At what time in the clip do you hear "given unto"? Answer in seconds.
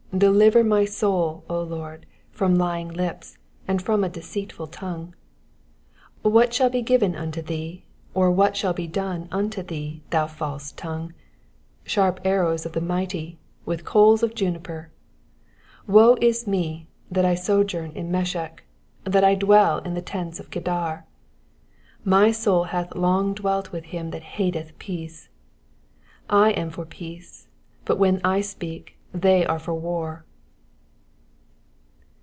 6.81-7.41